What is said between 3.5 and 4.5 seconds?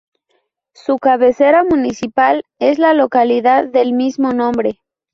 del mismo